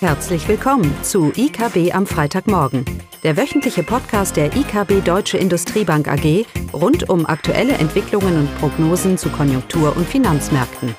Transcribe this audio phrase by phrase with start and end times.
[0.00, 2.84] Herzlich willkommen zu IKB am Freitagmorgen,
[3.22, 9.30] der wöchentliche Podcast der IKB Deutsche Industriebank AG rund um aktuelle Entwicklungen und Prognosen zu
[9.30, 10.94] Konjunktur- und Finanzmärkten.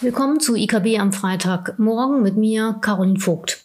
[0.00, 3.64] Willkommen zu IKB am Freitagmorgen mit mir, Caroline Vogt.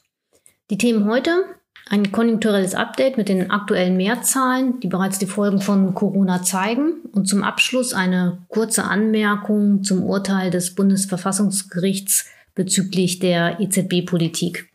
[0.69, 1.43] Die Themen heute
[1.87, 6.93] ein konjunkturelles Update mit den aktuellen Mehrzahlen, die bereits die Folgen von Corona zeigen.
[7.11, 14.69] Und zum Abschluss eine kurze Anmerkung zum Urteil des Bundesverfassungsgerichts bezüglich der EZB-Politik.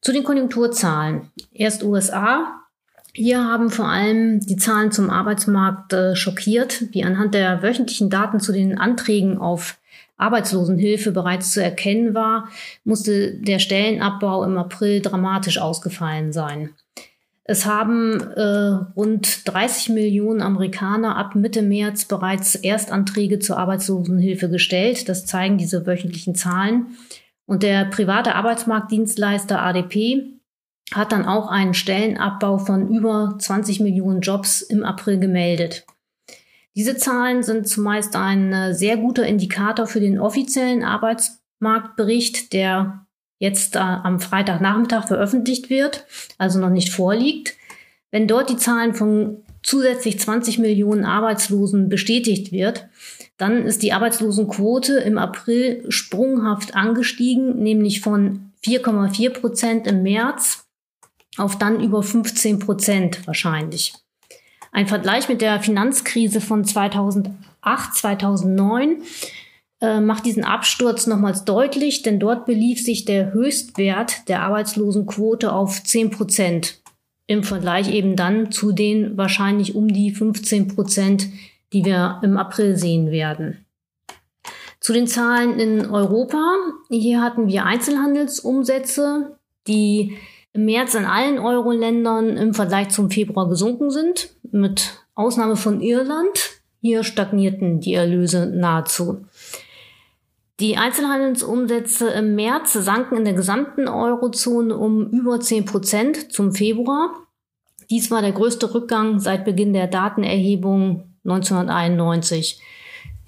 [0.00, 1.30] Zu den Konjunkturzahlen.
[1.52, 2.60] Erst USA.
[3.14, 8.40] Hier haben vor allem die Zahlen zum Arbeitsmarkt äh, schockiert, wie anhand der wöchentlichen Daten
[8.40, 9.76] zu den Anträgen auf
[10.16, 12.48] Arbeitslosenhilfe bereits zu erkennen war,
[12.84, 16.70] musste der Stellenabbau im April dramatisch ausgefallen sein.
[17.44, 18.42] Es haben äh,
[18.96, 25.08] rund 30 Millionen Amerikaner ab Mitte März bereits Erstanträge zur Arbeitslosenhilfe gestellt.
[25.08, 26.96] Das zeigen diese wöchentlichen Zahlen.
[27.44, 30.38] Und der private Arbeitsmarktdienstleister ADP
[30.94, 35.84] hat dann auch einen Stellenabbau von über 20 Millionen Jobs im April gemeldet.
[36.74, 43.06] Diese Zahlen sind zumeist ein äh, sehr guter Indikator für den offiziellen Arbeitsmarktbericht, der
[43.38, 46.06] jetzt äh, am Freitagnachmittag veröffentlicht wird,
[46.38, 47.54] also noch nicht vorliegt.
[48.10, 52.88] Wenn dort die Zahlen von zusätzlich 20 Millionen Arbeitslosen bestätigt wird,
[53.36, 60.66] dann ist die Arbeitslosenquote im April sprunghaft angestiegen, nämlich von 4,4 Prozent im März
[61.36, 63.94] auf dann über 15 Prozent wahrscheinlich.
[64.72, 69.02] Ein Vergleich mit der Finanzkrise von 2008, 2009
[69.82, 75.82] äh, macht diesen Absturz nochmals deutlich, denn dort belief sich der Höchstwert der Arbeitslosenquote auf
[75.82, 76.80] 10 Prozent.
[77.26, 81.28] Im Vergleich eben dann zu den wahrscheinlich um die 15 Prozent,
[81.74, 83.66] die wir im April sehen werden.
[84.80, 86.40] Zu den Zahlen in Europa.
[86.88, 89.36] Hier hatten wir Einzelhandelsumsätze,
[89.68, 90.16] die
[90.52, 96.62] im März in allen Euro-Ländern im Vergleich zum Februar gesunken sind, mit Ausnahme von Irland.
[96.80, 99.24] Hier stagnierten die Erlöse nahezu.
[100.60, 107.14] Die Einzelhandelsumsätze im März sanken in der gesamten Eurozone um über 10 Prozent zum Februar.
[107.90, 112.60] Dies war der größte Rückgang seit Beginn der Datenerhebung 1991.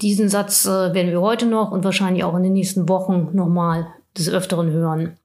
[0.01, 3.87] Diesen Satz äh, werden wir heute noch und wahrscheinlich auch in den nächsten Wochen nochmal
[4.17, 5.17] des Öfteren hören.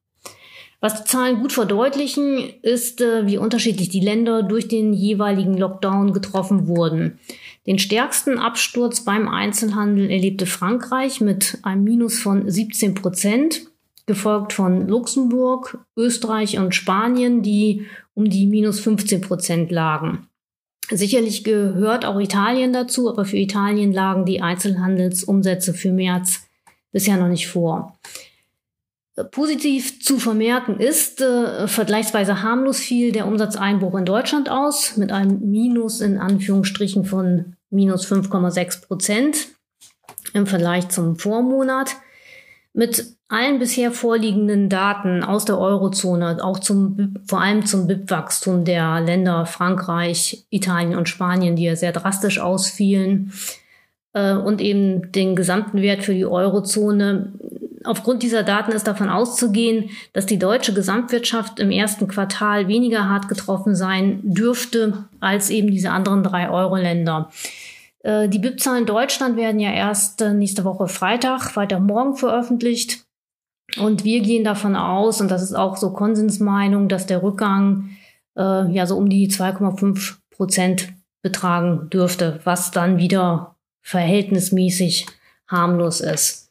[0.81, 6.15] Was die Zahlen gut verdeutlichen, ist, äh, wie unterschiedlich die Länder durch den jeweiligen Lockdown
[6.15, 7.19] getroffen wurden.
[7.67, 13.67] Den stärksten Absturz beim Einzelhandel erlebte Frankreich mit einem Minus von 17 Prozent,
[14.07, 20.27] gefolgt von Luxemburg, Österreich und Spanien, die um die minus 15 Prozent lagen.
[20.91, 26.49] Sicherlich gehört auch Italien dazu, aber für Italien lagen die Einzelhandelsumsätze für März
[26.91, 27.97] bisher noch nicht vor.
[29.25, 35.41] Positiv zu vermerken ist, äh, vergleichsweise harmlos fiel der Umsatzeinbruch in Deutschland aus, mit einem
[35.51, 39.49] Minus in Anführungsstrichen von minus 5,6 Prozent
[40.33, 41.97] im Vergleich zum Vormonat.
[42.73, 49.01] Mit allen bisher vorliegenden Daten aus der Eurozone, auch zum, vor allem zum BIP-Wachstum der
[49.01, 53.33] Länder Frankreich, Italien und Spanien, die ja sehr drastisch ausfielen,
[54.13, 57.33] äh, und eben den gesamten Wert für die Eurozone
[57.85, 63.29] Aufgrund dieser Daten ist davon auszugehen, dass die deutsche Gesamtwirtschaft im ersten Quartal weniger hart
[63.29, 67.31] getroffen sein dürfte als eben diese anderen drei Euro-Länder.
[68.03, 73.05] Äh, die BIP-Zahlen Deutschland werden ja erst äh, nächste Woche Freitag, Freitagmorgen veröffentlicht.
[73.79, 77.91] Und wir gehen davon aus, und das ist auch so Konsensmeinung, dass der Rückgang
[78.37, 80.93] äh, ja so um die 2,5 Prozent
[81.23, 85.07] betragen dürfte, was dann wieder verhältnismäßig
[85.47, 86.50] harmlos ist.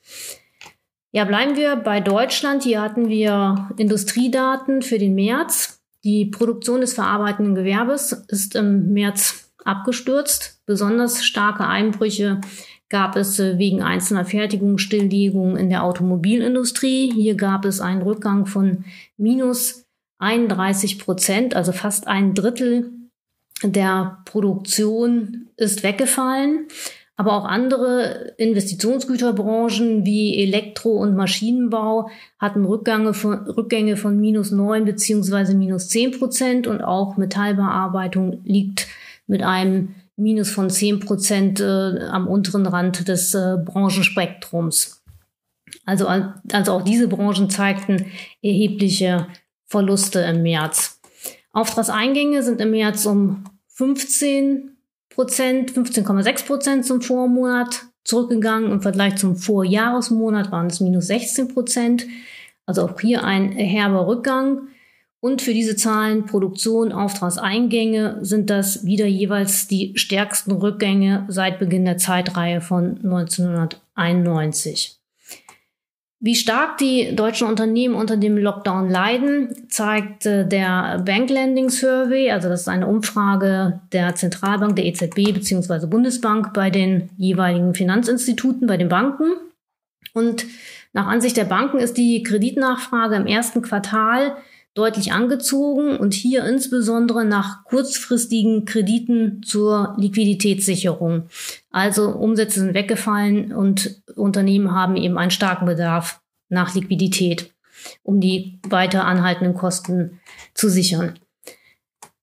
[1.11, 2.63] Ja, bleiben wir bei Deutschland.
[2.63, 5.81] Hier hatten wir Industriedaten für den März.
[6.03, 10.61] Die Produktion des verarbeitenden Gewerbes ist im März abgestürzt.
[10.65, 12.39] Besonders starke Einbrüche
[12.89, 17.11] gab es wegen einzelner Fertigungsstilllegungen in der Automobilindustrie.
[17.11, 18.85] Hier gab es einen Rückgang von
[19.17, 19.85] minus
[20.19, 22.91] 31 Prozent, also fast ein Drittel
[23.63, 26.67] der Produktion ist weggefallen.
[27.19, 34.85] Aber auch andere Investitionsgüterbranchen wie Elektro- und Maschinenbau hatten Rückgänge von, Rückgänge von minus neun
[34.85, 38.87] beziehungsweise minus zehn Prozent und auch Metallbearbeitung liegt
[39.27, 45.03] mit einem Minus von zehn Prozent äh, am unteren Rand des äh, Branchenspektrums.
[45.85, 48.05] Also, also auch diese Branchen zeigten
[48.41, 49.27] erhebliche
[49.65, 51.01] Verluste im März.
[51.51, 54.77] Auftragseingänge sind im März um 15
[55.19, 58.71] Prozent, 15,6 Prozent zum Vormonat zurückgegangen.
[58.71, 62.07] Im Vergleich zum Vorjahresmonat waren es minus 16 Prozent.
[62.65, 64.69] Also auch hier ein herber Rückgang.
[65.19, 71.83] Und für diese Zahlen Produktion, Auftragseingänge sind das wieder jeweils die stärksten Rückgänge seit Beginn
[71.83, 74.98] der Zeitreihe von 1991.
[76.21, 82.29] Wie stark die deutschen Unternehmen unter dem Lockdown leiden, zeigt äh, der Bank Lending Survey,
[82.31, 85.87] also das ist eine Umfrage der Zentralbank, der EZB bzw.
[85.87, 89.31] Bundesbank bei den jeweiligen Finanzinstituten, bei den Banken.
[90.13, 90.45] Und
[90.91, 94.35] nach Ansicht der Banken ist die Kreditnachfrage im ersten Quartal
[94.75, 101.23] deutlich angezogen und hier insbesondere nach kurzfristigen Krediten zur Liquiditätssicherung.
[101.71, 107.53] Also Umsätze sind weggefallen und Unternehmen haben eben einen starken Bedarf nach Liquidität,
[108.03, 110.19] um die weiter anhaltenden Kosten
[110.53, 111.19] zu sichern.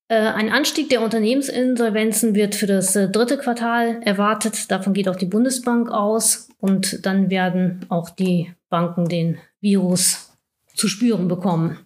[0.09, 4.71] Äh, ein Anstieg der Unternehmensinsolvenzen wird für das äh, dritte Quartal erwartet.
[4.71, 6.49] Davon geht auch die Bundesbank aus.
[6.59, 10.31] Und dann werden auch die Banken den Virus
[10.73, 11.79] zu spüren bekommen.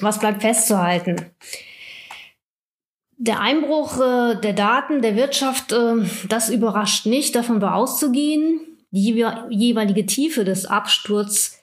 [0.00, 1.16] Was bleibt festzuhalten?
[3.16, 5.96] Der Einbruch äh, der Daten der Wirtschaft, äh,
[6.28, 8.60] das überrascht nicht, davon war auszugehen.
[8.92, 11.60] Die jeweilige Tiefe des Absturzes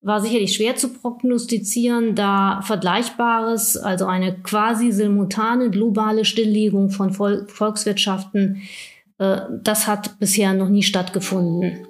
[0.00, 7.46] war sicherlich schwer zu prognostizieren, da Vergleichbares, also eine quasi simultane globale Stilllegung von Vol
[7.48, 8.62] Volkswirtschaften,
[9.18, 11.86] äh, das hat bisher noch nie stattgefunden.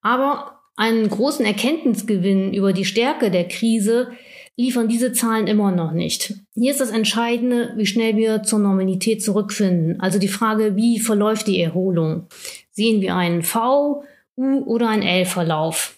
[0.00, 4.12] Aber einen großen Erkenntnisgewinn über die Stärke der Krise
[4.60, 6.34] liefern diese Zahlen immer noch nicht.
[6.54, 10.00] Hier ist das Entscheidende, wie schnell wir zur Normalität zurückfinden.
[10.00, 12.26] Also die Frage, wie verläuft die Erholung?
[12.70, 14.04] Sehen wir einen V,
[14.36, 15.96] U oder einen L-Verlauf?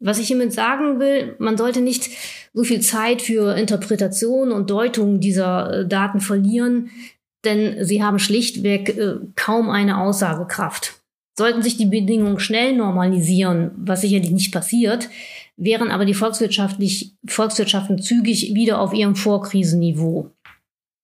[0.00, 2.10] Was ich hiermit sagen will, man sollte nicht
[2.54, 6.90] so viel Zeit für Interpretation und Deutung dieser äh, Daten verlieren,
[7.44, 10.94] denn sie haben schlichtweg äh, kaum eine Aussagekraft.
[11.36, 15.08] Sollten sich die Bedingungen schnell normalisieren, was sicherlich nicht passiert,
[15.58, 20.30] wären aber die volkswirtschaftlich, Volkswirtschaften zügig wieder auf ihrem Vorkrisenniveau.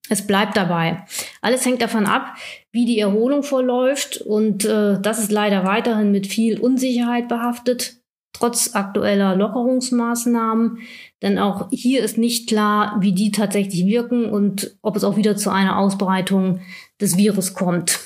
[0.09, 1.05] Es bleibt dabei.
[1.41, 2.37] Alles hängt davon ab,
[2.73, 7.97] wie die Erholung verläuft und äh, das ist leider weiterhin mit viel Unsicherheit behaftet,
[8.33, 10.79] trotz aktueller Lockerungsmaßnahmen.
[11.23, 15.37] Denn auch hier ist nicht klar, wie die tatsächlich wirken und ob es auch wieder
[15.37, 16.61] zu einer Ausbreitung
[17.01, 17.99] des Virus kommt.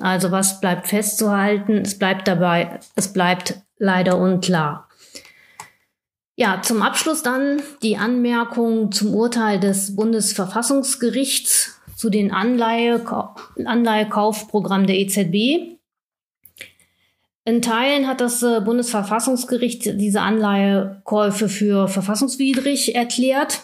[0.00, 1.78] Also was bleibt festzuhalten?
[1.78, 4.88] Es bleibt dabei, es bleibt leider unklar.
[6.36, 13.04] Ja, zum Abschluss dann die Anmerkung zum Urteil des Bundesverfassungsgerichts zu den Anleihe,
[13.64, 15.78] Anleihekaufprogramm der EZB.
[17.44, 23.60] In Teilen hat das äh, Bundesverfassungsgericht diese Anleihekäufe für verfassungswidrig erklärt.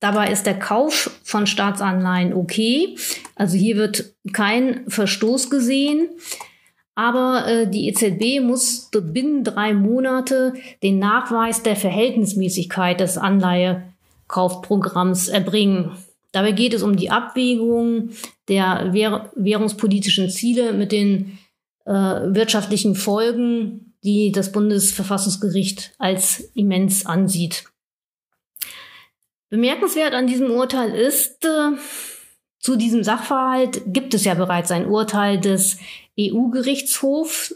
[0.00, 2.96] Dabei ist der Kauf von Staatsanleihen okay.
[3.34, 6.08] Also hier wird kein Verstoß gesehen.
[6.98, 15.92] Aber äh, die EZB muss binnen drei Monate den Nachweis der Verhältnismäßigkeit des Anleihekaufprogramms erbringen.
[16.32, 18.10] Dabei geht es um die Abwägung
[18.48, 21.38] der währ währungspolitischen Ziele mit den
[21.84, 27.66] äh, wirtschaftlichen Folgen, die das Bundesverfassungsgericht als immens ansieht.
[29.50, 31.76] Bemerkenswert an diesem Urteil ist, äh,
[32.58, 35.78] zu diesem Sachverhalt gibt es ja bereits ein Urteil des
[36.18, 37.54] EU-Gerichtshof.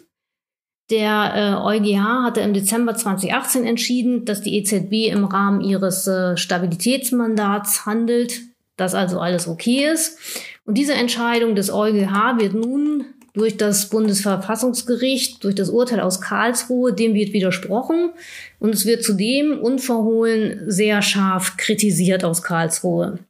[0.91, 6.37] Der äh, EuGH hatte im Dezember 2018 entschieden, dass die EZB im Rahmen ihres äh,
[6.37, 8.41] Stabilitätsmandats handelt,
[8.77, 10.19] dass also alles okay ist.
[10.65, 16.93] Und diese Entscheidung des EuGH wird nun durch das Bundesverfassungsgericht, durch das Urteil aus Karlsruhe,
[16.93, 18.13] dem wird widersprochen.
[18.59, 23.21] Und es wird zudem unverhohlen sehr scharf kritisiert aus Karlsruhe.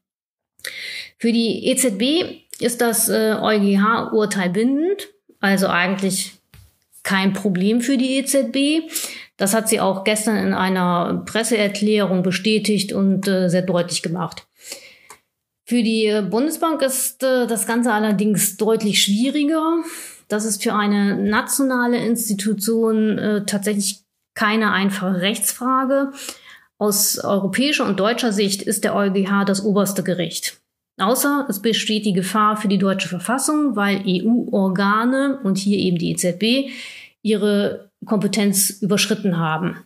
[1.18, 5.08] Für die EZB ist das äh, EuGH-Urteil bindend
[5.42, 6.32] also eigentlich
[7.02, 8.90] kein Problem für die EZB.
[9.36, 14.46] Das hat sie auch gestern in einer Presseerklärung bestätigt und äh, sehr deutlich gemacht.
[15.64, 19.82] Für die Bundesbank ist äh, das Ganze allerdings deutlich schwieriger.
[20.28, 26.12] Das ist für eine nationale Institution äh, tatsächlich keine einfache Rechtsfrage.
[26.78, 30.61] Aus europäischer und deutscher Sicht ist der EuGH das oberste Gericht.
[31.02, 36.12] Außer es besteht die Gefahr für die deutsche Verfassung, weil EU-Organe und hier eben die
[36.12, 36.70] EZB
[37.22, 39.78] ihre Kompetenz überschritten haben.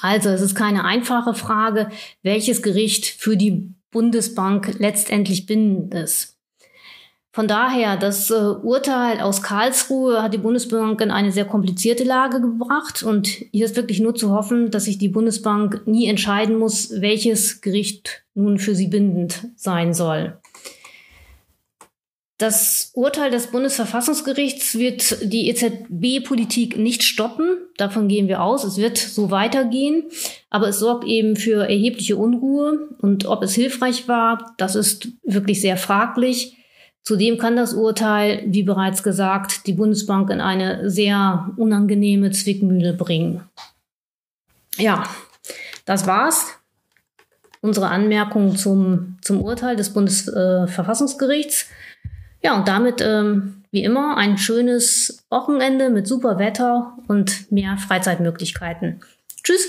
[0.00, 1.90] Also es ist keine einfache Frage,
[2.22, 6.39] welches Gericht für die Bundesbank letztendlich bindend ist.
[7.32, 12.40] Von daher, das äh, Urteil aus Karlsruhe hat die Bundesbank in eine sehr komplizierte Lage
[12.40, 17.00] gebracht und hier ist wirklich nur zu hoffen, dass sich die Bundesbank nie entscheiden muss,
[17.00, 20.38] welches Gericht nun für sie bindend sein soll.
[22.36, 27.58] Das Urteil des Bundesverfassungsgerichts wird die EZB-Politik nicht stoppen.
[27.76, 28.64] Davon gehen wir aus.
[28.64, 30.04] Es wird so weitergehen.
[30.48, 32.88] Aber es sorgt eben für erhebliche Unruhe.
[33.02, 36.56] Und ob es hilfreich war, das ist wirklich sehr fraglich.
[37.02, 43.42] Zudem kann das Urteil, wie bereits gesagt, die Bundesbank in eine sehr unangenehme Zwickmühle bringen.
[44.76, 45.04] Ja,
[45.84, 46.58] das war's.
[47.62, 51.62] Unsere Anmerkung zum, zum Urteil des Bundesverfassungsgerichts.
[51.62, 57.76] Äh, ja, und damit ähm, wie immer ein schönes Wochenende mit super Wetter und mehr
[57.76, 59.00] Freizeitmöglichkeiten.
[59.42, 59.68] Tschüss.